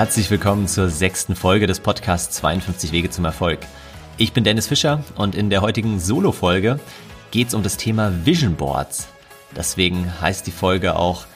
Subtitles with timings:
[0.00, 3.58] Herzlich willkommen zur sechsten Folge des Podcasts 52 Wege zum Erfolg.
[4.16, 6.80] Ich bin Dennis Fischer und in der heutigen Solo-Folge
[7.32, 9.08] geht es um das Thema Vision Boards.
[9.54, 11.26] Deswegen heißt die Folge auch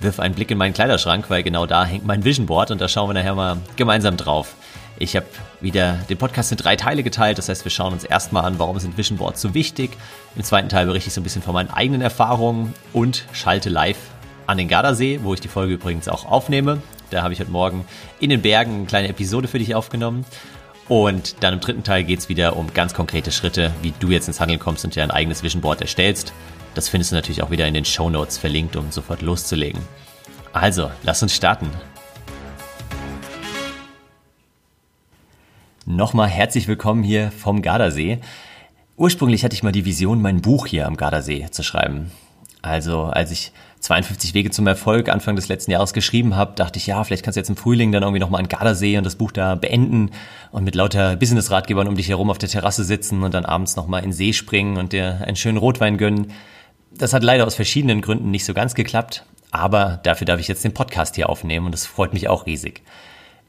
[0.00, 2.88] Wirf einen Blick in meinen Kleiderschrank, weil genau da hängt mein Vision Board und da
[2.88, 4.56] schauen wir nachher mal gemeinsam drauf.
[4.98, 5.26] Ich habe
[5.60, 8.80] wieder den Podcast in drei Teile geteilt, das heißt, wir schauen uns erstmal an, warum
[8.80, 9.92] sind Vision Boards so wichtig.
[10.34, 13.98] Im zweiten Teil berichte ich so ein bisschen von meinen eigenen Erfahrungen und schalte live
[14.48, 16.82] an den Gardasee, wo ich die Folge übrigens auch aufnehme.
[17.10, 17.86] Da habe ich heute Morgen
[18.20, 20.26] in den Bergen eine kleine Episode für dich aufgenommen.
[20.88, 24.28] Und dann im dritten Teil geht es wieder um ganz konkrete Schritte, wie du jetzt
[24.28, 26.34] ins Handeln kommst und dir ein eigenes Vision Board erstellst.
[26.74, 29.80] Das findest du natürlich auch wieder in den Show Notes verlinkt, um sofort loszulegen.
[30.52, 31.70] Also, lass uns starten.
[35.86, 38.20] Nochmal herzlich willkommen hier vom Gardasee.
[38.98, 42.10] Ursprünglich hatte ich mal die Vision, mein Buch hier am Gardasee zu schreiben.
[42.60, 46.86] Also, als ich 52 Wege zum Erfolg Anfang des letzten Jahres geschrieben habe, dachte ich,
[46.86, 49.32] ja, vielleicht kannst du jetzt im Frühling dann irgendwie nochmal an Gardasee und das Buch
[49.32, 50.10] da beenden
[50.50, 54.04] und mit lauter Business-Ratgebern um dich herum auf der Terrasse sitzen und dann abends nochmal
[54.04, 56.32] in See springen und dir einen schönen Rotwein gönnen.
[56.90, 60.64] Das hat leider aus verschiedenen Gründen nicht so ganz geklappt, aber dafür darf ich jetzt
[60.64, 62.82] den Podcast hier aufnehmen und das freut mich auch riesig.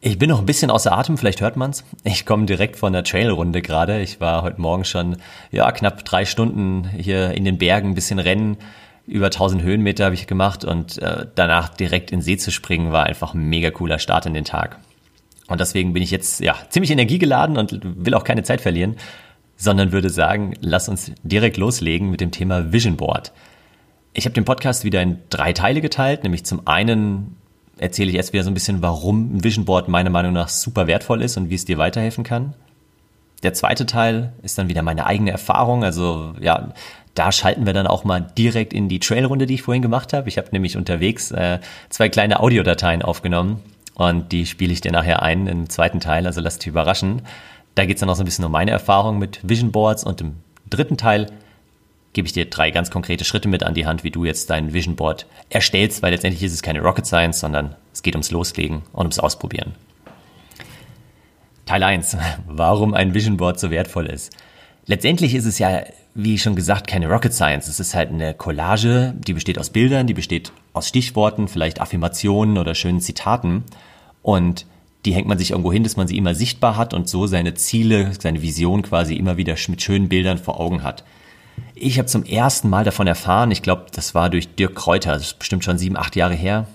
[0.02, 1.84] Ich bin noch ein bisschen außer Atem, vielleicht hört man's.
[2.06, 4.00] Ich komme direkt von der Trailrunde gerade.
[4.00, 5.18] Ich war heute Morgen schon
[5.52, 8.58] ja knapp drei Stunden hier in den Bergen, ein bisschen rennen,
[9.10, 13.06] über 1000 Höhenmeter habe ich gemacht und äh, danach direkt in See zu springen war
[13.06, 14.80] einfach ein mega cooler Start in den Tag.
[15.48, 18.98] Und deswegen bin ich jetzt ja ziemlich energiegeladen und will auch keine Zeit verlieren,
[19.58, 23.34] sondern würde sagen, lass uns direkt loslegen mit dem Thema Vision Board.
[24.14, 27.36] Ich habe den Podcast wieder in drei Teile geteilt, nämlich zum einen
[27.78, 30.88] erzähle ich erst wieder so ein bisschen, warum ein Vision Board meiner Meinung nach super
[30.88, 32.54] wertvoll ist und wie es dir weiterhelfen kann.
[33.44, 36.74] Der zweite Teil ist dann wieder meine eigene Erfahrung, also ja,
[37.20, 40.30] da schalten wir dann auch mal direkt in die Trailrunde, die ich vorhin gemacht habe.
[40.30, 43.62] Ich habe nämlich unterwegs äh, zwei kleine Audiodateien aufgenommen
[43.96, 47.24] und die spiele ich dir nachher ein im zweiten Teil, also lass dich überraschen.
[47.76, 50.22] Da geht es dann auch so ein bisschen um meine Erfahrung mit Vision Boards und
[50.22, 50.38] im
[50.70, 51.26] dritten Teil
[52.14, 54.72] gebe ich dir drei ganz konkrete Schritte mit an die Hand, wie du jetzt dein
[54.72, 58.84] Vision Board erstellst, weil letztendlich ist es keine Rocket Science, sondern es geht ums Loslegen
[58.94, 59.76] und ums Ausprobieren.
[61.66, 62.16] Teil 1.
[62.48, 64.32] Warum ein Vision Board so wertvoll ist.
[64.86, 65.84] Letztendlich ist es ja
[66.24, 67.68] wie schon gesagt, keine Rocket Science.
[67.68, 72.58] Es ist halt eine Collage, die besteht aus Bildern, die besteht aus Stichworten, vielleicht Affirmationen
[72.58, 73.64] oder schönen Zitaten.
[74.22, 74.66] Und
[75.06, 77.54] die hängt man sich irgendwo hin, dass man sie immer sichtbar hat und so seine
[77.54, 81.04] Ziele, seine Vision quasi immer wieder mit schönen Bildern vor Augen hat.
[81.76, 85.22] Ich habe zum ersten Mal davon erfahren, ich glaube, das war durch Dirk Kräuter, das
[85.22, 86.68] ist bestimmt schon sieben, acht Jahre her,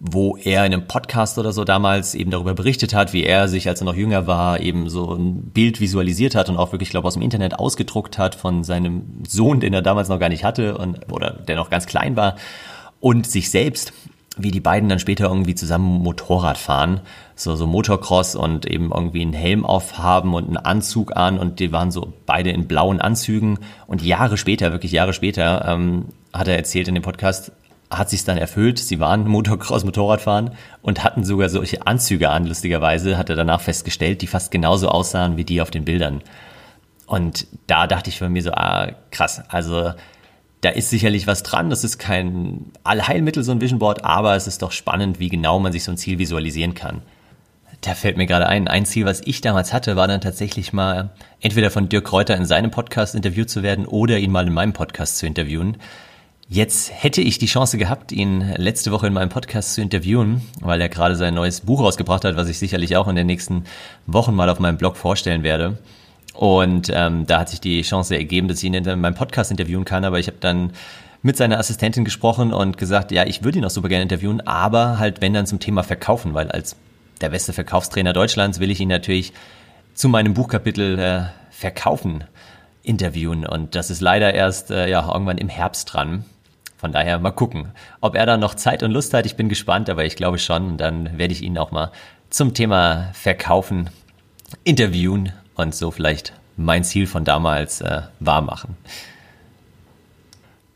[0.00, 3.68] wo er in einem Podcast oder so damals eben darüber berichtet hat, wie er sich,
[3.68, 7.08] als er noch jünger war, eben so ein Bild visualisiert hat und auch wirklich, glaube
[7.08, 10.78] aus dem Internet ausgedruckt hat von seinem Sohn, den er damals noch gar nicht hatte
[10.78, 12.36] und, oder der noch ganz klein war
[13.00, 13.92] und sich selbst,
[14.36, 17.00] wie die beiden dann später irgendwie zusammen Motorrad fahren,
[17.34, 21.72] so, so Motocross und eben irgendwie einen Helm aufhaben und einen Anzug an und die
[21.72, 23.58] waren so beide in blauen Anzügen.
[23.88, 27.52] Und Jahre später, wirklich Jahre später, ähm, hat er erzählt in dem Podcast,
[27.90, 28.78] hat sich dann erfüllt.
[28.78, 30.50] Sie waren Motocross, Motorradfahren
[30.82, 35.36] und hatten sogar solche Anzüge an, lustigerweise, hat er danach festgestellt, die fast genauso aussahen
[35.36, 36.22] wie die auf den Bildern.
[37.06, 39.92] Und da dachte ich für mir so, ah, krass, also
[40.60, 41.70] da ist sicherlich was dran.
[41.70, 45.58] Das ist kein Allheilmittel, so ein Vision Board, aber es ist doch spannend, wie genau
[45.58, 47.02] man sich so ein Ziel visualisieren kann.
[47.82, 51.10] Da fällt mir gerade ein, ein Ziel, was ich damals hatte, war dann tatsächlich mal
[51.40, 54.72] entweder von Dirk Kräuter in seinem Podcast interviewt zu werden oder ihn mal in meinem
[54.72, 55.76] Podcast zu interviewen.
[56.50, 60.80] Jetzt hätte ich die Chance gehabt, ihn letzte Woche in meinem Podcast zu interviewen, weil
[60.80, 63.64] er gerade sein neues Buch rausgebracht hat, was ich sicherlich auch in den nächsten
[64.06, 65.76] Wochen mal auf meinem Blog vorstellen werde.
[66.32, 69.84] Und ähm, da hat sich die Chance ergeben, dass ich ihn in meinem Podcast interviewen
[69.84, 70.72] kann, aber ich habe dann
[71.20, 74.98] mit seiner Assistentin gesprochen und gesagt, ja, ich würde ihn auch super gerne interviewen, aber
[74.98, 76.76] halt wenn dann zum Thema Verkaufen, weil als
[77.20, 79.34] der beste Verkaufstrainer Deutschlands will ich ihn natürlich
[79.92, 82.24] zu meinem Buchkapitel äh, Verkaufen
[82.82, 83.44] interviewen.
[83.44, 86.24] Und das ist leider erst äh, ja, irgendwann im Herbst dran.
[86.78, 89.26] Von daher mal gucken, ob er da noch Zeit und Lust hat.
[89.26, 90.68] Ich bin gespannt, aber ich glaube schon.
[90.68, 91.90] Und dann werde ich ihn auch mal
[92.30, 93.90] zum Thema Verkaufen
[94.62, 98.76] interviewen und so vielleicht mein Ziel von damals äh, wahr machen.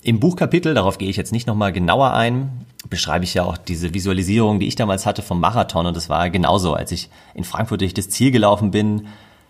[0.03, 3.95] Im Buchkapitel, darauf gehe ich jetzt nicht nochmal genauer ein, beschreibe ich ja auch diese
[3.95, 5.87] Visualisierung, die ich damals hatte vom Marathon.
[5.87, 9.07] Und das war genauso, als ich in Frankfurt durch das Ziel gelaufen bin,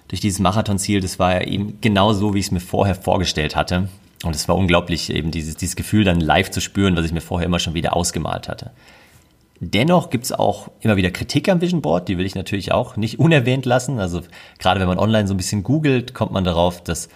[0.08, 1.00] durch dieses Marathonziel.
[1.00, 3.88] Das war eben genau so, wie ich es mir vorher vorgestellt hatte.
[4.22, 7.20] Und es war unglaublich, eben dieses, dieses Gefühl dann live zu spüren, was ich mir
[7.20, 8.70] vorher immer schon wieder ausgemalt hatte.
[9.60, 13.20] Dennoch gibt's auch immer wieder Kritik am Vision Board, die will ich natürlich auch nicht
[13.20, 14.00] unerwähnt lassen.
[14.00, 14.22] Also
[14.58, 17.08] gerade wenn man online so ein bisschen googelt, kommt man darauf, dass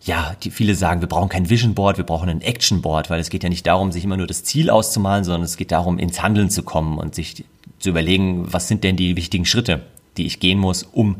[0.00, 3.20] ja, die viele sagen, wir brauchen kein Vision Board, wir brauchen ein Action Board, weil
[3.20, 5.98] es geht ja nicht darum, sich immer nur das Ziel auszumalen, sondern es geht darum,
[5.98, 7.44] ins Handeln zu kommen und sich
[7.78, 9.82] zu überlegen, was sind denn die wichtigen Schritte,
[10.16, 11.16] die ich gehen muss, um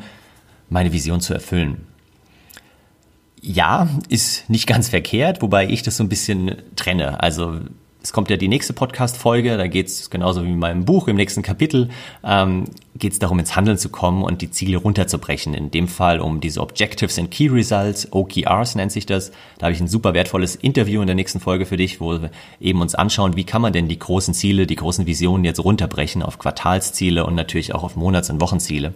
[0.68, 1.86] meine Vision zu erfüllen.
[3.46, 7.22] Ja, ist nicht ganz verkehrt, wobei ich das so ein bisschen trenne.
[7.22, 7.58] Also
[8.02, 11.16] es kommt ja die nächste Podcast-Folge, da geht es genauso wie in meinem Buch, im
[11.16, 11.90] nächsten Kapitel,
[12.24, 12.64] ähm,
[12.96, 15.52] geht es darum, ins Handeln zu kommen und die Ziele runterzubrechen.
[15.52, 19.30] In dem Fall um diese Objectives and Key Results, OKRs nennt sich das.
[19.58, 22.30] Da habe ich ein super wertvolles Interview in der nächsten Folge für dich, wo wir
[22.60, 26.22] eben uns anschauen, wie kann man denn die großen Ziele, die großen Visionen jetzt runterbrechen
[26.22, 28.94] auf Quartalsziele und natürlich auch auf Monats- und Wochenziele.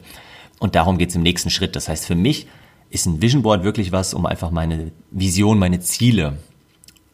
[0.59, 1.77] Und darum geht es im nächsten Schritt.
[1.77, 2.47] Das heißt, für mich
[2.90, 6.38] ist ein Vision Board wirklich was, um einfach meine Vision, meine Ziele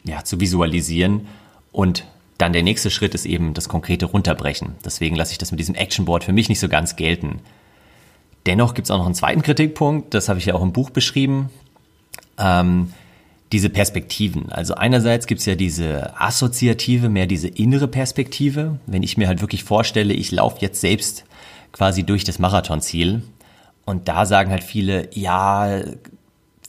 [0.05, 1.27] ja, zu visualisieren
[1.73, 2.05] und
[2.39, 4.75] dann der nächste Schritt ist eben das konkrete Runterbrechen.
[4.85, 7.41] Deswegen lasse ich das mit diesem Actionboard für mich nicht so ganz gelten.
[8.47, 10.91] Dennoch gibt es auch noch einen zweiten Kritikpunkt, das habe ich ja auch im Buch
[10.91, 11.51] beschrieben.
[12.39, 12.93] Ähm,
[13.53, 14.51] diese Perspektiven.
[14.51, 18.81] Also einerseits gibt es ja diese assoziative, mehr diese innere Perspektive.
[18.87, 21.25] Wenn ich mir halt wirklich vorstelle, ich laufe jetzt selbst
[21.71, 23.23] quasi durch das Marathonziel.
[23.85, 25.81] Und da sagen halt viele, ja,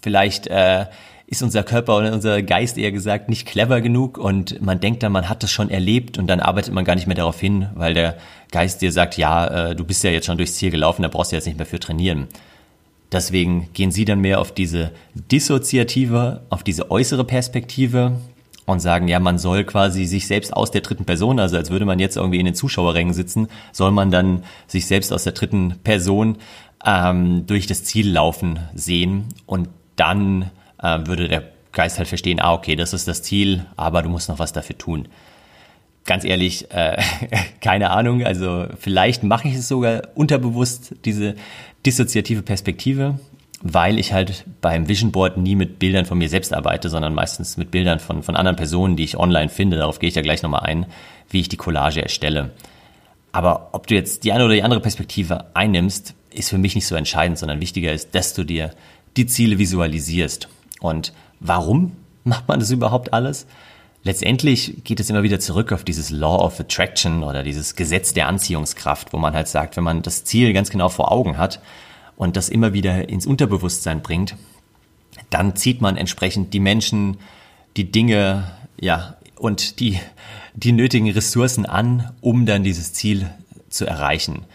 [0.01, 0.85] vielleicht äh,
[1.27, 5.11] ist unser Körper oder unser Geist eher gesagt nicht clever genug und man denkt dann,
[5.11, 7.93] man hat das schon erlebt und dann arbeitet man gar nicht mehr darauf hin, weil
[7.93, 8.17] der
[8.51, 11.31] Geist dir sagt, ja, äh, du bist ja jetzt schon durchs Ziel gelaufen, da brauchst
[11.31, 12.27] du jetzt nicht mehr für trainieren.
[13.11, 18.13] Deswegen gehen sie dann mehr auf diese dissoziative, auf diese äußere Perspektive
[18.65, 21.85] und sagen, ja, man soll quasi sich selbst aus der dritten Person, also als würde
[21.85, 25.75] man jetzt irgendwie in den Zuschauerrängen sitzen, soll man dann sich selbst aus der dritten
[25.83, 26.37] Person
[26.85, 30.51] ähm, durch das Ziel laufen sehen und dann
[30.81, 34.29] äh, würde der Geist halt verstehen, ah, okay, das ist das Ziel, aber du musst
[34.29, 35.07] noch was dafür tun.
[36.05, 37.01] Ganz ehrlich, äh,
[37.61, 38.23] keine Ahnung.
[38.23, 41.35] Also vielleicht mache ich es sogar unterbewusst, diese
[41.85, 43.19] dissoziative Perspektive,
[43.61, 47.57] weil ich halt beim Vision Board nie mit Bildern von mir selbst arbeite, sondern meistens
[47.57, 49.77] mit Bildern von, von anderen Personen, die ich online finde.
[49.77, 50.85] Darauf gehe ich ja gleich nochmal ein,
[51.29, 52.51] wie ich die Collage erstelle.
[53.35, 56.87] Aber ob du jetzt die eine oder die andere Perspektive einnimmst, ist für mich nicht
[56.87, 58.71] so entscheidend, sondern wichtiger ist, dass du dir
[59.17, 60.47] die Ziele visualisierst.
[60.79, 61.11] Und
[61.41, 63.45] warum macht man das überhaupt alles?
[64.03, 68.29] Letztendlich geht es immer wieder zurück auf dieses Law of Attraction oder dieses Gesetz der
[68.29, 71.59] Anziehungskraft, wo man halt sagt, wenn man das Ziel ganz genau vor Augen hat
[72.15, 74.37] und das immer wieder ins Unterbewusstsein bringt,
[75.29, 77.17] dann zieht man entsprechend die Menschen,
[77.75, 78.49] die Dinge,
[78.79, 79.99] ja, und die,
[80.53, 83.29] die nötigen Ressourcen an, um dann dieses Ziel
[83.69, 84.45] zu erreichen.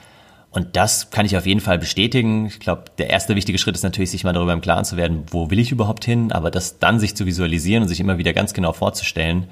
[0.51, 2.47] Und das kann ich auf jeden Fall bestätigen.
[2.47, 5.23] Ich glaube, der erste wichtige Schritt ist natürlich, sich mal darüber im Klaren zu werden,
[5.31, 8.33] wo will ich überhaupt hin, aber das dann sich zu visualisieren und sich immer wieder
[8.33, 9.47] ganz genau vorzustellen,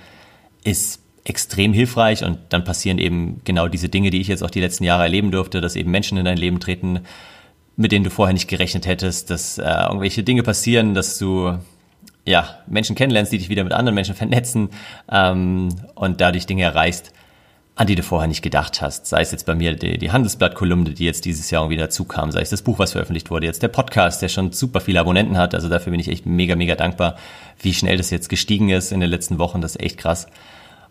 [0.65, 4.61] ist extrem hilfreich und dann passieren eben genau diese Dinge, die ich jetzt auch die
[4.61, 7.01] letzten Jahre erleben durfte, dass eben Menschen in dein Leben treten,
[7.77, 11.59] mit denen du vorher nicht gerechnet hättest, dass äh, irgendwelche Dinge passieren, dass du
[12.29, 14.71] ja Menschen kennenlernst, die dich wieder mit anderen Menschen vernetzen
[15.11, 17.13] ähm, und dadurch Dinge erreichst,
[17.75, 19.07] an die du vorher nicht gedacht hast.
[19.07, 22.33] Sei es jetzt bei mir die, die Handelsblatt-Kolumne, die jetzt dieses Jahr irgendwie dazu kam,
[22.33, 25.37] sei es das Buch, was veröffentlicht wurde, jetzt der Podcast, der schon super viele Abonnenten
[25.37, 25.55] hat.
[25.55, 27.17] Also dafür bin ich echt mega, mega dankbar,
[27.61, 29.61] wie schnell das jetzt gestiegen ist in den letzten Wochen.
[29.61, 30.27] Das ist echt krass.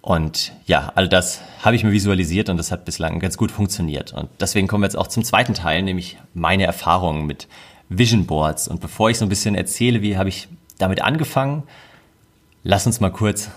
[0.01, 4.13] Und ja, all das habe ich mir visualisiert und das hat bislang ganz gut funktioniert.
[4.13, 7.49] Und deswegen kommen wir jetzt auch zum zweiten Teil, nämlich meine Erfahrungen mit
[7.89, 8.69] Vision Boards.
[8.69, 11.63] Und bevor ich so ein bisschen erzähle, wie habe ich damit angefangen,
[12.63, 13.49] lass uns mal kurz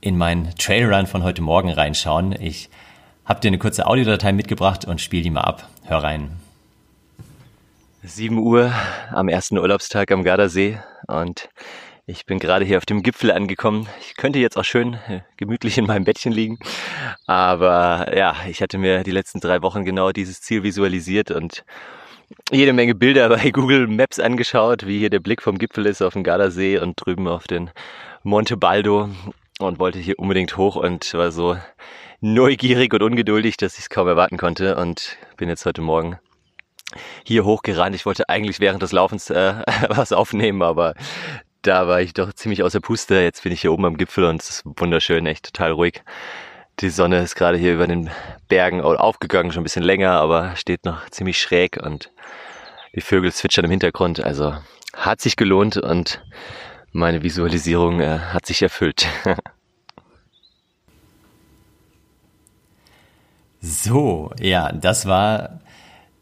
[0.00, 2.32] in meinen Trailrun von heute Morgen reinschauen.
[2.40, 2.68] Ich
[3.24, 5.68] habe dir eine kurze Audiodatei mitgebracht und spiel die mal ab.
[5.84, 6.30] Hör rein.
[8.02, 8.70] 7 Uhr
[9.12, 11.48] am ersten Urlaubstag am Gardasee und
[12.06, 13.88] ich bin gerade hier auf dem Gipfel angekommen.
[14.02, 16.58] Ich könnte jetzt auch schön äh, gemütlich in meinem Bettchen liegen,
[17.26, 21.64] aber ja, ich hatte mir die letzten drei Wochen genau dieses Ziel visualisiert und
[22.50, 26.14] jede Menge Bilder bei Google Maps angeschaut, wie hier der Blick vom Gipfel ist auf
[26.14, 27.70] den Gardasee und drüben auf den
[28.22, 29.08] Monte Baldo
[29.58, 31.56] und wollte hier unbedingt hoch und war so
[32.20, 36.18] neugierig und ungeduldig, dass ich es kaum erwarten konnte und bin jetzt heute Morgen
[37.24, 37.94] hier hochgerannt.
[37.94, 39.54] Ich wollte eigentlich während des Laufens äh,
[39.88, 40.94] was aufnehmen, aber
[41.62, 43.20] da war ich doch ziemlich außer Puste.
[43.20, 46.02] Jetzt bin ich hier oben am Gipfel und es ist wunderschön, echt total ruhig.
[46.80, 48.10] Die Sonne ist gerade hier über den
[48.48, 52.10] Bergen aufgegangen, schon ein bisschen länger, aber steht noch ziemlich schräg und
[52.94, 54.22] die Vögel zwitschern im Hintergrund.
[54.22, 54.54] Also
[54.92, 56.20] hat sich gelohnt und
[56.92, 59.06] meine Visualisierung äh, hat sich erfüllt.
[63.60, 65.60] so, ja, das war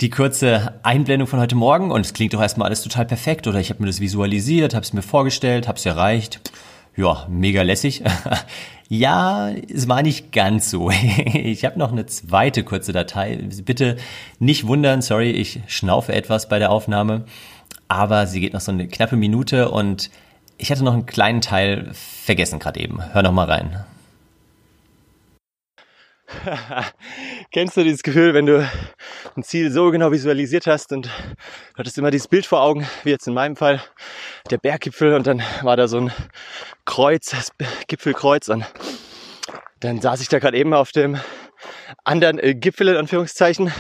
[0.03, 3.59] die kurze Einblendung von heute Morgen und es klingt doch erstmal alles total perfekt oder
[3.59, 6.41] ich habe mir das visualisiert, habe es mir vorgestellt, habe es erreicht.
[6.97, 8.03] Ja, mega lässig.
[8.89, 10.91] ja, es war nicht ganz so.
[11.35, 13.39] ich habe noch eine zweite kurze Datei.
[13.65, 13.97] Bitte
[14.39, 17.25] nicht wundern, sorry, ich schnaufe etwas bei der Aufnahme,
[17.89, 20.11] aber sie geht noch so eine knappe Minute und
[20.59, 23.03] ich hatte noch einen kleinen Teil vergessen gerade eben.
[23.13, 23.85] Hör noch mal rein.
[27.53, 28.69] Kennst du dieses Gefühl, wenn du
[29.37, 33.11] ein Ziel so genau visualisiert hast und du hattest immer dieses Bild vor Augen, wie
[33.11, 33.83] jetzt in meinem Fall,
[34.51, 36.13] der Berggipfel und dann war da so ein
[36.85, 37.53] Kreuz, das
[37.87, 38.65] Gipfelkreuz und
[39.81, 41.19] dann saß ich da gerade eben auf dem
[42.05, 43.73] anderen äh, Gipfel in Anführungszeichen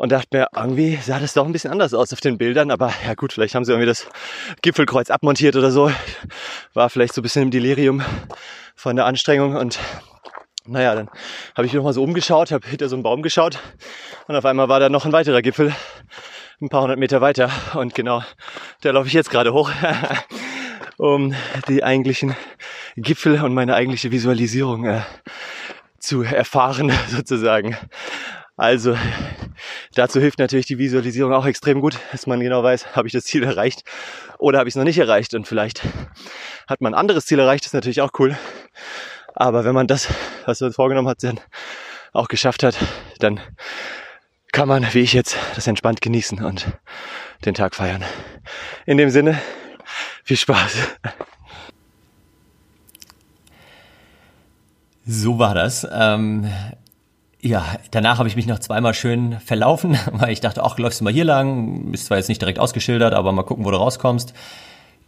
[0.00, 2.92] und dachte mir, irgendwie sah das doch ein bisschen anders aus auf den Bildern, aber
[3.06, 4.06] ja gut, vielleicht haben sie irgendwie das
[4.62, 5.92] Gipfelkreuz abmontiert oder so.
[6.72, 8.02] War vielleicht so ein bisschen im Delirium
[8.74, 9.78] von der Anstrengung und
[10.66, 11.10] naja, dann
[11.56, 13.58] habe ich nochmal so umgeschaut, habe hinter so einen Baum geschaut
[14.26, 15.74] und auf einmal war da noch ein weiterer Gipfel,
[16.60, 18.22] ein paar hundert Meter weiter und genau,
[18.82, 19.70] da laufe ich jetzt gerade hoch,
[20.98, 21.34] um
[21.68, 22.36] die eigentlichen
[22.96, 25.00] Gipfel und meine eigentliche Visualisierung äh,
[25.98, 27.76] zu erfahren sozusagen.
[28.56, 28.94] Also
[29.94, 33.24] dazu hilft natürlich die Visualisierung auch extrem gut, dass man genau weiß, habe ich das
[33.24, 33.84] Ziel erreicht
[34.38, 35.82] oder habe ich es noch nicht erreicht und vielleicht
[36.68, 38.36] hat man ein anderes Ziel erreicht, ist natürlich auch cool.
[39.40, 40.06] Aber wenn man das,
[40.44, 41.40] was man vorgenommen hat, dann
[42.12, 42.76] auch geschafft hat,
[43.20, 43.40] dann
[44.52, 46.66] kann man, wie ich jetzt, das entspannt genießen und
[47.46, 48.04] den Tag feiern.
[48.84, 49.40] In dem Sinne,
[50.24, 50.76] viel Spaß.
[55.06, 55.88] So war das.
[55.90, 56.52] Ähm,
[57.40, 61.04] ja, danach habe ich mich noch zweimal schön verlaufen, weil ich dachte, ach, läufst du
[61.04, 64.34] mal hier lang, ist zwar jetzt nicht direkt ausgeschildert, aber mal gucken, wo du rauskommst.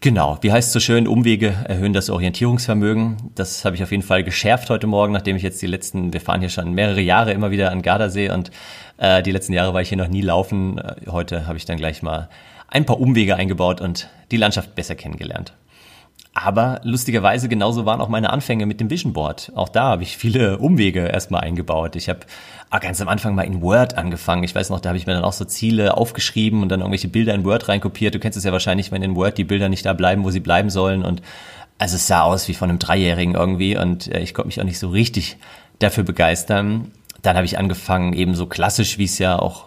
[0.02, 3.30] Genau, wie heißt so schön, Umwege erhöhen das Orientierungsvermögen.
[3.36, 6.20] Das habe ich auf jeden Fall geschärft heute Morgen, nachdem ich jetzt die letzten, wir
[6.20, 8.50] fahren hier schon mehrere Jahre immer wieder an Gardasee und
[8.96, 10.78] äh, die letzten Jahre war ich hier noch nie laufen.
[10.78, 12.28] Äh, heute habe ich dann gleich mal
[12.66, 15.52] ein paar Umwege eingebaut und die Landschaft besser kennengelernt.
[16.34, 19.52] Aber lustigerweise genauso waren auch meine Anfänge mit dem Vision Board.
[19.54, 21.94] Auch da habe ich viele Umwege erstmal eingebaut.
[21.94, 22.20] Ich habe
[22.70, 24.42] ah, ganz am Anfang mal in Word angefangen.
[24.42, 27.08] Ich weiß noch, da habe ich mir dann auch so Ziele aufgeschrieben und dann irgendwelche
[27.08, 28.14] Bilder in Word reinkopiert.
[28.14, 30.40] Du kennst es ja wahrscheinlich, wenn in Word die Bilder nicht da bleiben, wo sie
[30.40, 31.04] bleiben sollen.
[31.04, 31.20] Und
[31.76, 34.64] also es sah aus wie von einem Dreijährigen irgendwie und äh, ich konnte mich auch
[34.64, 35.36] nicht so richtig
[35.80, 36.92] dafür begeistern.
[37.20, 39.66] Dann habe ich angefangen, eben so klassisch, wie es ja auch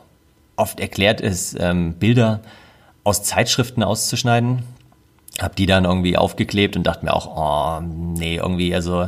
[0.56, 2.40] oft erklärt ist, ähm, Bilder
[3.04, 4.64] aus Zeitschriften auszuschneiden
[5.40, 9.08] hab die dann irgendwie aufgeklebt und dachte mir auch, oh, nee, irgendwie, also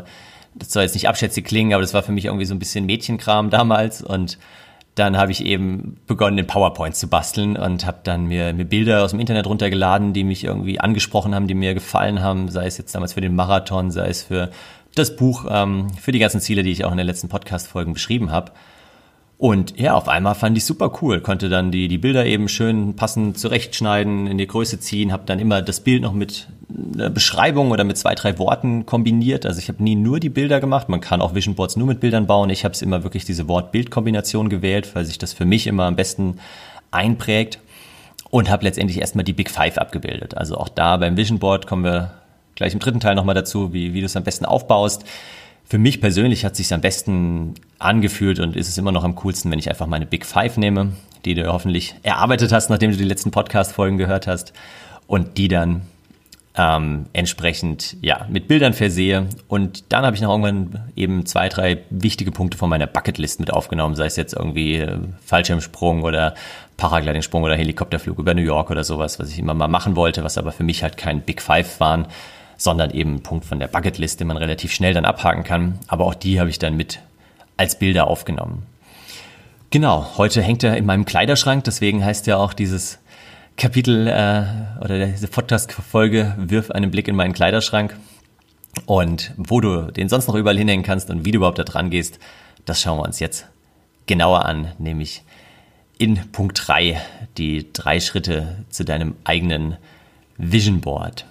[0.55, 2.85] das soll jetzt nicht abschätzig klingen, aber das war für mich irgendwie so ein bisschen
[2.85, 4.37] Mädchenkram damals und
[4.95, 9.03] dann habe ich eben begonnen, in PowerPoint zu basteln und habe dann mir, mir Bilder
[9.03, 12.79] aus dem Internet runtergeladen, die mich irgendwie angesprochen haben, die mir gefallen haben, sei es
[12.79, 14.49] jetzt damals für den Marathon, sei es für
[14.95, 18.31] das Buch, ähm, für die ganzen Ziele, die ich auch in den letzten Podcast-Folgen beschrieben
[18.31, 18.51] habe.
[19.39, 22.95] Und ja, auf einmal fand ich super cool, konnte dann die, die Bilder eben schön
[22.95, 26.47] passend zurechtschneiden, in die Größe ziehen, habe dann immer das Bild noch mit
[26.95, 29.45] einer Beschreibung oder mit zwei, drei Worten kombiniert.
[29.45, 31.99] Also ich habe nie nur die Bilder gemacht, man kann auch Vision Boards nur mit
[31.99, 32.49] Bildern bauen.
[32.49, 35.95] Ich habe es immer wirklich diese Wort-Bild-Kombination gewählt, weil sich das für mich immer am
[35.95, 36.39] besten
[36.89, 37.59] einprägt
[38.31, 40.35] und habe letztendlich erstmal die Big Five abgebildet.
[40.35, 42.11] Also auch da beim Vision Board kommen wir
[42.55, 45.05] gleich im dritten Teil nochmal dazu, wie, wie du es am besten aufbaust.
[45.69, 49.15] Für mich persönlich hat es sich am besten angefühlt und ist es immer noch am
[49.15, 50.93] coolsten, wenn ich einfach meine Big Five nehme,
[51.25, 54.53] die du hoffentlich erarbeitet hast, nachdem du die letzten Podcast-Folgen gehört hast
[55.07, 55.81] und die dann
[56.55, 59.27] ähm, entsprechend ja mit Bildern versehe.
[59.49, 63.51] Und dann habe ich noch irgendwann eben zwei, drei wichtige Punkte von meiner Bucketlist mit
[63.51, 66.33] aufgenommen, sei es jetzt irgendwie äh, Fallschirmsprung oder
[66.77, 70.37] Paragliding-Sprung oder Helikopterflug über New York oder sowas, was ich immer mal machen wollte, was
[70.37, 72.07] aber für mich halt kein Big Five waren,
[72.57, 75.79] sondern eben ein Punkt von der Bucketlist, den man relativ schnell dann abhaken kann.
[75.87, 76.99] Aber auch die habe ich dann mit
[77.55, 78.63] als Bilder aufgenommen.
[79.69, 82.99] Genau, heute hängt er in meinem Kleiderschrank, deswegen heißt ja auch dieses
[83.57, 87.97] Kapitel äh, oder diese Podcast-Folge Wirf einen Blick in meinen Kleiderschrank.
[88.85, 91.89] Und wo du den sonst noch überall hinhängen kannst und wie du überhaupt da dran
[91.89, 92.19] gehst,
[92.65, 93.47] das schauen wir uns jetzt
[94.05, 95.23] genauer an, nämlich
[95.97, 97.01] in Punkt 3,
[97.37, 99.77] die drei Schritte zu deinem eigenen
[100.37, 101.25] Vision Board.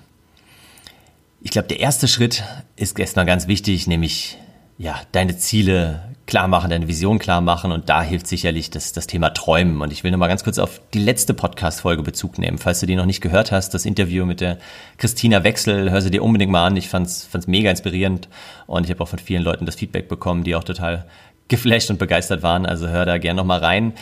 [1.46, 2.42] Ich glaube, der erste Schritt
[2.74, 4.36] ist erstmal ganz wichtig, nämlich
[4.78, 9.06] ja, deine Ziele klar machen, deine Vision klar machen und da hilft sicherlich das, das
[9.06, 9.80] Thema Träumen.
[9.80, 12.58] Und ich will nochmal ganz kurz auf die letzte Podcast-Folge Bezug nehmen.
[12.58, 14.58] Falls du die noch nicht gehört hast, das Interview mit der
[14.98, 16.76] Christina Wechsel, hör sie dir unbedingt mal an.
[16.76, 18.28] Ich fand's, fand's mega inspirierend
[18.66, 21.06] und ich habe auch von vielen Leuten das Feedback bekommen, die auch total
[21.46, 22.66] geflasht und begeistert waren.
[22.66, 23.92] Also hör da gerne nochmal rein.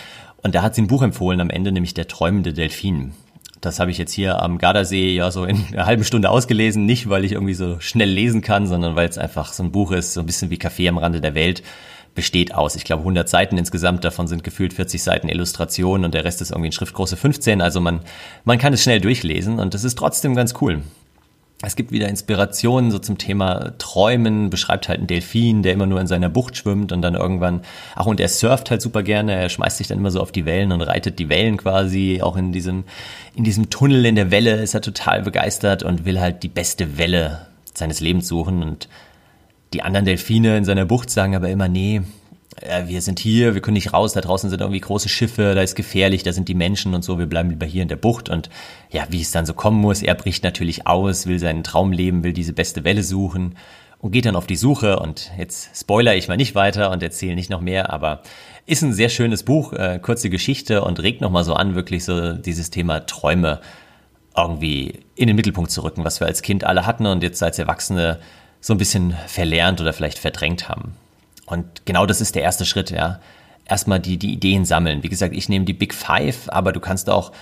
[0.43, 3.13] Und da hat sie ein Buch empfohlen am Ende, nämlich Der träumende Delfin.
[3.65, 6.85] Das habe ich jetzt hier am Gardasee ja so in einer halben Stunde ausgelesen.
[6.85, 9.93] Nicht, weil ich irgendwie so schnell lesen kann, sondern weil es einfach so ein Buch
[9.93, 11.63] ist, so ein bisschen wie Kaffee am Rande der Welt.
[12.15, 14.05] Besteht aus, ich glaube, 100 Seiten insgesamt.
[14.05, 17.61] Davon sind gefühlt 40 Seiten Illustrationen und der Rest ist irgendwie in Schriftgröße 15.
[17.61, 18.01] Also man,
[18.45, 20.83] man kann es schnell durchlesen und das ist trotzdem ganz cool
[21.67, 26.01] es gibt wieder Inspirationen so zum Thema Träumen, beschreibt halt einen Delfin, der immer nur
[26.01, 27.63] in seiner Bucht schwimmt und dann irgendwann,
[27.95, 30.47] ach und er surft halt super gerne, er schmeißt sich dann immer so auf die
[30.47, 32.85] Wellen und reitet die Wellen quasi, auch in diesem,
[33.35, 36.99] in diesem Tunnel in der Welle ist er total begeistert und will halt die beste
[36.99, 38.89] Welle seines Lebens suchen und
[39.73, 42.03] die anderen Delfine in seiner Bucht sagen aber immer, nee,
[42.61, 45.63] äh, wir sind hier, wir können nicht raus, da draußen sind irgendwie große Schiffe, da
[45.63, 48.29] ist gefährlich, da sind die Menschen und so, wir bleiben lieber hier in der Bucht
[48.29, 48.51] und
[48.91, 52.25] ja, wie es dann so kommen muss, er bricht natürlich aus, will seinen Traum leben,
[52.25, 53.57] will diese beste Welle suchen
[53.99, 57.35] und geht dann auf die Suche und jetzt spoiler ich mal nicht weiter und erzähle
[57.35, 58.23] nicht noch mehr, aber
[58.67, 62.33] ist ein sehr schönes Buch, äh, kurze Geschichte und regt nochmal so an, wirklich so
[62.33, 63.61] dieses Thema Träume
[64.37, 67.59] irgendwie in den Mittelpunkt zu rücken, was wir als Kind alle hatten und jetzt als
[67.59, 68.19] Erwachsene
[68.61, 70.97] so ein bisschen verlernt oder vielleicht verdrängt haben.
[71.47, 73.21] Und genau das ist der erste Schritt, ja.
[73.67, 75.03] Erstmal die, die Ideen sammeln.
[75.03, 77.33] Wie gesagt, ich nehme die Big Five, aber du kannst auch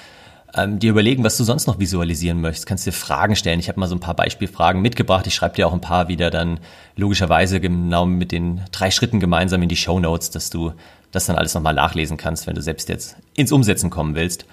[0.55, 2.67] ähm, dir überlegen, was du sonst noch visualisieren möchtest.
[2.67, 3.59] Kannst dir Fragen stellen.
[3.59, 5.27] Ich habe mal so ein paar Beispielfragen mitgebracht.
[5.27, 6.61] Ich schreibe dir auch ein paar wieder dann
[6.97, 10.73] logischerweise genau mit den drei Schritten gemeinsam in die Show Notes, dass du
[11.11, 14.47] das dann alles nochmal nachlesen kannst, wenn du selbst jetzt ins Umsetzen kommen willst.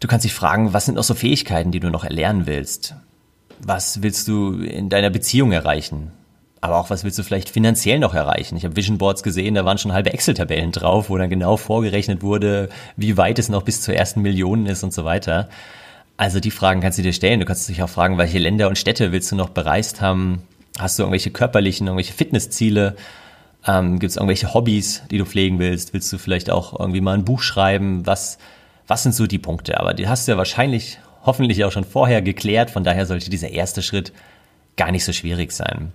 [0.00, 2.94] Du kannst dich fragen, was sind noch so Fähigkeiten, die du noch erlernen willst?
[3.58, 6.10] Was willst du in deiner Beziehung erreichen?
[6.62, 8.56] Aber auch, was willst du vielleicht finanziell noch erreichen?
[8.56, 12.22] Ich habe Vision Boards gesehen, da waren schon halbe Excel-Tabellen drauf, wo dann genau vorgerechnet
[12.22, 15.48] wurde, wie weit es noch bis zur ersten Million ist und so weiter.
[16.16, 17.40] Also die Fragen kannst du dir stellen.
[17.40, 20.42] Du kannst dich auch fragen, welche Länder und Städte willst du noch bereist haben?
[20.78, 22.94] Hast du irgendwelche körperlichen, irgendwelche Fitnessziele?
[23.66, 25.92] Ähm, Gibt es irgendwelche Hobbys, die du pflegen willst?
[25.94, 28.06] Willst du vielleicht auch irgendwie mal ein Buch schreiben?
[28.06, 28.38] Was,
[28.86, 29.80] was sind so die Punkte?
[29.80, 32.70] Aber die hast du ja wahrscheinlich, hoffentlich auch schon vorher geklärt.
[32.70, 34.12] Von daher sollte dieser erste Schritt
[34.76, 35.92] gar nicht so schwierig sein.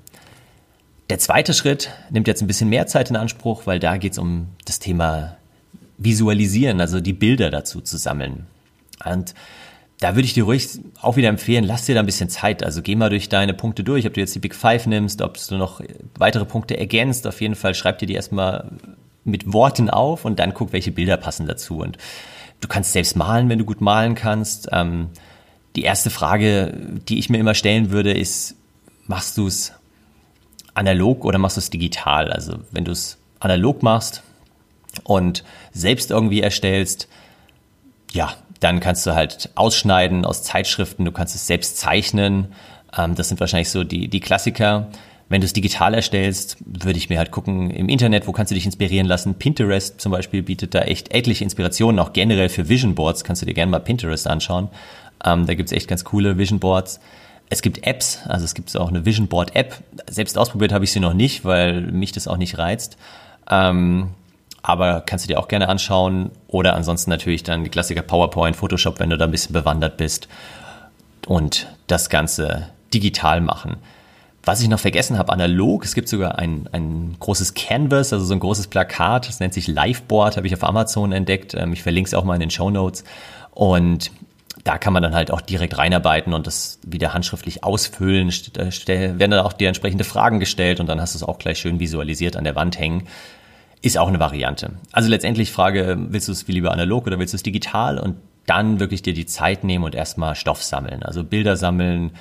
[1.09, 4.17] Der zweite Schritt nimmt jetzt ein bisschen mehr Zeit in Anspruch, weil da geht es
[4.17, 5.37] um das Thema
[5.97, 8.45] Visualisieren, also die Bilder dazu zu sammeln.
[9.05, 9.33] Und
[9.99, 10.67] da würde ich dir ruhig
[11.01, 12.61] auch wieder empfehlen, lass dir da ein bisschen Zeit.
[12.61, 15.37] Also geh mal durch deine Punkte durch, ob du jetzt die Big Five nimmst, ob
[15.47, 15.81] du noch
[16.17, 17.25] weitere Punkte ergänzt.
[17.25, 18.69] Auf jeden Fall schreib dir die erstmal
[19.23, 21.79] mit Worten auf und dann guck, welche Bilder passen dazu.
[21.79, 21.97] Und
[22.61, 24.69] du kannst selbst malen, wenn du gut malen kannst.
[24.71, 25.07] Ähm,
[25.75, 26.73] die erste Frage,
[27.07, 28.55] die ich mir immer stellen würde, ist,
[29.07, 29.73] machst du es
[30.77, 32.31] analog oder machst du es digital?
[32.31, 34.23] Also wenn du es analog machst
[35.03, 35.43] und
[35.73, 37.07] selbst irgendwie erstellst,
[38.13, 42.53] ja, dann kannst du halt ausschneiden aus Zeitschriften, du kannst es selbst zeichnen.
[42.97, 44.89] Ähm, das sind wahrscheinlich so die, die Klassiker.
[45.29, 48.55] Wenn du es digital erstellst, würde ich mir halt gucken im Internet, wo kannst du
[48.55, 49.35] dich inspirieren lassen.
[49.35, 53.25] Pinterest zum Beispiel bietet da echt etliche Inspirationen, auch generell für Vision Boards.
[53.25, 54.69] Kannst du dir gerne mal Pinterest anschauen.
[55.25, 57.01] Ähm, da gibt's echt ganz coole Vision Boards.
[57.49, 59.81] Es gibt Apps, also es gibt auch eine Vision Board App.
[60.09, 62.97] Selbst ausprobiert habe ich sie noch nicht, weil mich das auch nicht reizt.
[63.49, 64.09] Ähm,
[64.61, 66.31] aber kannst du dir auch gerne anschauen.
[66.47, 70.27] Oder ansonsten natürlich dann die Klassiker PowerPoint, Photoshop, wenn du da ein bisschen bewandert bist.
[71.25, 73.77] Und das Ganze digital machen.
[74.43, 78.33] Was ich noch vergessen habe, analog, es gibt sogar ein, ein großes Canvas, also so
[78.33, 81.53] ein großes Plakat, das nennt sich Liveboard, habe ich auf Amazon entdeckt.
[81.53, 83.03] Ähm, ich verlinke es auch mal in den Show Notes.
[83.51, 84.11] Und
[84.67, 89.39] da kann man dann halt auch direkt reinarbeiten und das wieder handschriftlich ausfüllen, werden dann
[89.39, 92.43] auch die entsprechende Fragen gestellt und dann hast du es auch gleich schön visualisiert an
[92.43, 93.07] der Wand hängen.
[93.81, 94.71] Ist auch eine Variante.
[94.91, 98.17] Also letztendlich Frage, willst du es wie lieber analog oder willst du es digital und
[98.45, 101.01] dann wirklich dir die Zeit nehmen und erstmal Stoff sammeln.
[101.01, 102.11] Also Bilder sammeln,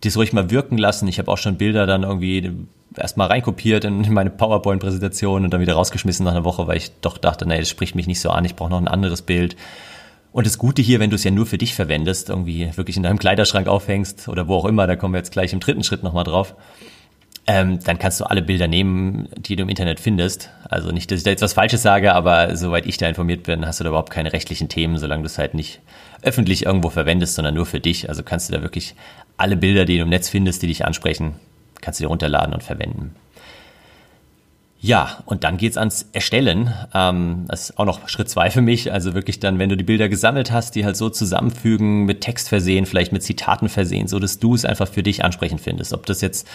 [0.00, 1.08] das ruhig mal wirken lassen.
[1.08, 2.52] Ich habe auch schon Bilder dann irgendwie
[2.96, 7.18] erstmal reinkopiert in meine PowerPoint-Präsentation und dann wieder rausgeschmissen nach einer Woche, weil ich doch
[7.18, 9.56] dachte, nee, das spricht mich nicht so an, ich brauche noch ein anderes Bild.
[10.32, 13.02] Und das Gute hier, wenn du es ja nur für dich verwendest, irgendwie wirklich in
[13.02, 16.02] deinem Kleiderschrank aufhängst oder wo auch immer, da kommen wir jetzt gleich im dritten Schritt
[16.02, 16.54] nochmal drauf,
[17.46, 20.50] ähm, dann kannst du alle Bilder nehmen, die du im Internet findest.
[20.68, 23.66] Also nicht, dass ich da jetzt was Falsches sage, aber soweit ich da informiert bin,
[23.66, 25.80] hast du da überhaupt keine rechtlichen Themen, solange du es halt nicht
[26.22, 28.08] öffentlich irgendwo verwendest, sondern nur für dich.
[28.08, 28.94] Also kannst du da wirklich
[29.36, 31.34] alle Bilder, die du im Netz findest, die dich ansprechen,
[31.80, 33.16] kannst du dir runterladen und verwenden.
[34.84, 36.74] Ja, und dann geht's ans Erstellen.
[36.92, 38.92] Ähm, das ist auch noch Schritt zwei für mich.
[38.92, 42.48] Also wirklich dann, wenn du die Bilder gesammelt hast, die halt so zusammenfügen, mit Text
[42.48, 45.92] versehen, vielleicht mit Zitaten versehen, so dass du es einfach für dich ansprechend findest.
[45.92, 46.48] Ob das jetzt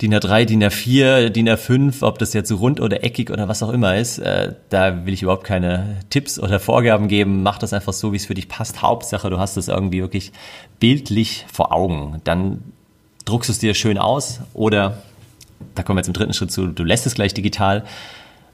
[0.00, 3.70] DIN A3, DIN A4, DIN A5, ob das jetzt rund oder eckig oder was auch
[3.70, 7.42] immer ist, äh, da will ich überhaupt keine Tipps oder Vorgaben geben.
[7.42, 8.80] Mach das einfach so, wie es für dich passt.
[8.80, 10.30] Hauptsache, du hast es irgendwie wirklich
[10.78, 12.20] bildlich vor Augen.
[12.22, 12.62] Dann
[13.24, 14.98] druckst du es dir schön aus oder
[15.74, 17.84] da kommen wir zum dritten Schritt zu, du lässt es gleich digital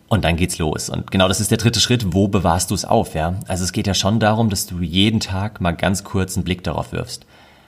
[0.09, 0.91] und dann geht's los.
[0.91, 3.37] Und genau das ist der dritte Schritt, wo bewahrst du es auf, ja?
[3.49, 6.62] Also es geht ja schon darum, dass du jeden Tag mal ganz kurz einen Blick
[6.62, 7.25] darauf wirfst.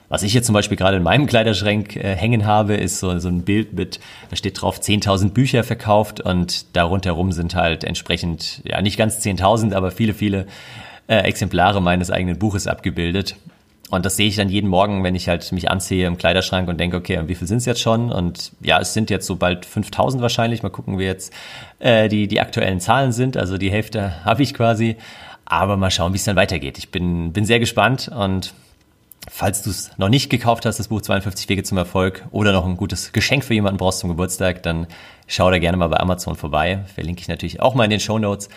[0.09, 3.29] Was ich jetzt zum Beispiel gerade in meinem Kleiderschrank äh, hängen habe, ist so, so
[3.29, 8.61] ein Bild mit, da steht drauf 10.000 Bücher verkauft und darunter rum sind halt entsprechend,
[8.63, 10.45] ja nicht ganz 10.000, aber viele, viele
[11.07, 13.35] äh, Exemplare meines eigenen Buches abgebildet.
[13.91, 16.79] Und das sehe ich dann jeden Morgen, wenn ich halt mich anziehe im Kleiderschrank und
[16.79, 18.11] denke, okay, wie viel sind es jetzt schon?
[18.11, 20.63] Und ja, es sind jetzt so bald 5000 wahrscheinlich.
[20.63, 21.31] Mal gucken, wie jetzt
[21.79, 23.37] äh, die, die aktuellen Zahlen sind.
[23.37, 24.95] Also die Hälfte habe ich quasi.
[25.45, 26.79] Aber mal schauen, wie es dann weitergeht.
[26.79, 28.53] Ich bin, bin sehr gespannt und
[29.27, 32.63] Falls du es noch nicht gekauft hast, das Buch 52 Wege zum Erfolg oder noch
[32.63, 34.85] ein gutes Geschenk für jemanden brauchst zum Geburtstag, dann
[35.25, 36.83] schau da gerne mal bei Amazon vorbei.
[36.93, 38.49] Verlinke ich natürlich auch mal in den Show Notes.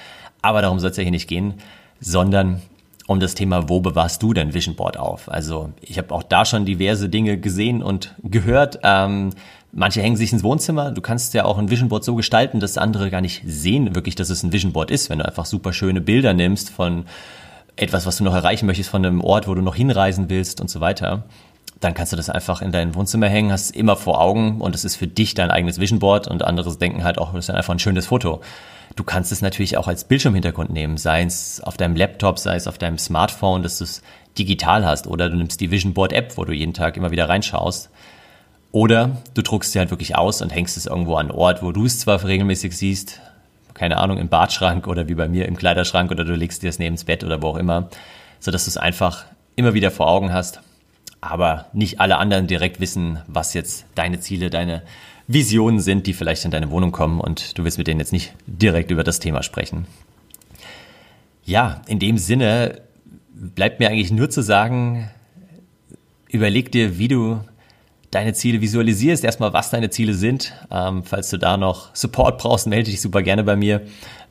[0.43, 1.55] Aber darum soll es ja hier nicht gehen,
[2.01, 2.61] sondern
[3.09, 5.31] um das Thema, wo bewahrst du dein Vision Board auf?
[5.31, 8.81] Also ich habe auch da schon diverse Dinge gesehen und gehört.
[8.83, 9.31] Ähm,
[9.73, 10.90] manche hängen sich ins Wohnzimmer.
[10.90, 14.14] Du kannst ja auch ein Vision Board so gestalten, dass andere gar nicht sehen, wirklich,
[14.14, 17.07] dass es ein Vision Board ist, wenn du einfach super schöne Bilder nimmst von
[17.77, 20.68] etwas, was du noch erreichen möchtest, von einem Ort, wo du noch hinreisen willst und
[20.68, 21.25] so weiter.
[21.81, 24.85] Dann kannst du das einfach in dein Wohnzimmer hängen, hast immer vor Augen und es
[24.85, 27.73] ist für dich dein eigenes Vision Board und andere denken halt auch, das ist einfach
[27.73, 28.42] ein schönes Foto.
[28.98, 32.66] Du kannst es natürlich auch als Bildschirmhintergrund nehmen, sei es auf deinem Laptop, sei es
[32.66, 34.02] auf deinem Smartphone, dass du es
[34.37, 37.28] digital hast oder du nimmst die Vision Board App, wo du jeden Tag immer wieder
[37.28, 37.90] reinschaust.
[38.72, 41.70] Oder du druckst sie halt wirklich aus und hängst es irgendwo an einen Ort, wo
[41.70, 43.20] du es zwar regelmäßig siehst,
[43.72, 46.80] keine Ahnung, im Badschrank oder wie bei mir im Kleiderschrank oder du legst dir es
[46.80, 47.90] neben das Bett oder wo auch immer,
[48.40, 50.61] so dass du es einfach immer wieder vor Augen hast,
[51.20, 54.82] aber nicht alle anderen direkt wissen, was jetzt deine Ziele, deine
[55.29, 58.33] Visionen sind, die vielleicht in deine Wohnung kommen und du willst mit denen jetzt nicht
[58.47, 59.87] direkt über das Thema sprechen.
[61.45, 62.81] Ja, in dem Sinne
[63.35, 65.11] bleibt mir eigentlich nur zu sagen,
[66.31, 67.41] überleg dir, wie du
[68.11, 70.55] deine Ziele visualisierst, erstmal was deine Ziele sind.
[70.71, 73.83] Ähm, falls du da noch Support brauchst, melde dich super gerne bei mir,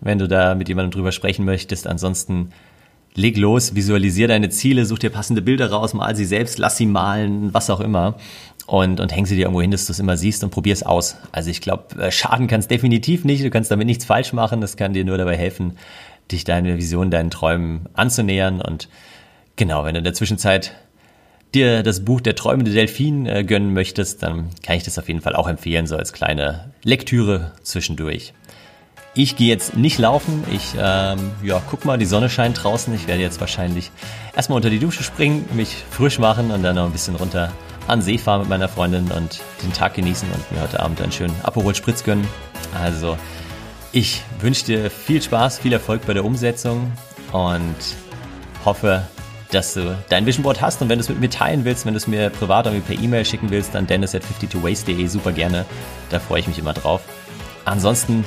[0.01, 1.85] wenn du da mit jemandem drüber sprechen möchtest.
[1.85, 2.51] Ansonsten
[3.17, 6.85] leg los, visualisier deine Ziele, such dir passende Bilder raus, mal sie selbst, lass sie
[6.85, 8.15] malen, was auch immer
[8.67, 10.83] und, und häng sie dir irgendwo hin, dass du es immer siehst und probier es
[10.83, 11.17] aus.
[11.31, 14.77] Also ich glaube, äh, schaden kannst definitiv nicht, du kannst damit nichts falsch machen, das
[14.77, 15.77] kann dir nur dabei helfen,
[16.31, 18.87] dich deine Vision, deinen Träumen anzunähern und
[19.55, 20.75] genau, wenn du in der Zwischenzeit
[21.55, 25.21] dir das Buch Der träumende Delfin äh, gönnen möchtest, dann kann ich das auf jeden
[25.21, 28.33] Fall auch empfehlen, so als kleine Lektüre zwischendurch.
[29.19, 30.43] Ich gehe jetzt nicht laufen.
[30.51, 32.93] Ich, ähm, ja, guck mal, die Sonne scheint draußen.
[32.93, 33.89] Ich werde jetzt wahrscheinlich
[34.35, 37.51] erstmal unter die Dusche springen, mich frisch machen und dann noch ein bisschen runter
[37.87, 41.11] an See fahren mit meiner Freundin und den Tag genießen und mir heute Abend einen
[41.11, 42.27] schönen Aperol Spritz gönnen.
[42.79, 43.17] Also,
[43.91, 46.91] ich wünsche dir viel Spaß, viel Erfolg bei der Umsetzung
[47.31, 47.75] und
[48.65, 49.01] hoffe,
[49.49, 51.95] dass du dein Vision Board hast und wenn du es mit mir teilen willst, wenn
[51.95, 55.65] du es mir privat irgendwie per E-Mail schicken willst, dann dennis at 52ways.de super gerne.
[56.11, 57.01] Da freue ich mich immer drauf.
[57.65, 58.23] Ansonsten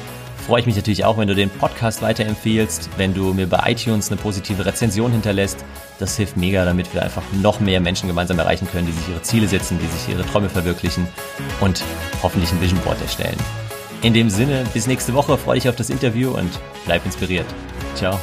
[0.46, 4.10] freue ich mich natürlich auch, wenn du den Podcast weiterempfehlst, wenn du mir bei iTunes
[4.10, 5.64] eine positive Rezension hinterlässt.
[5.98, 9.22] Das hilft mega, damit wir einfach noch mehr Menschen gemeinsam erreichen können, die sich ihre
[9.22, 11.06] Ziele setzen, die sich ihre Träume verwirklichen
[11.60, 11.82] und
[12.22, 13.36] hoffentlich ein Vision Board erstellen.
[14.02, 16.50] In dem Sinne, bis nächste Woche, freue dich auf das Interview und
[16.86, 17.46] bleib inspiriert.
[17.94, 18.18] Ciao.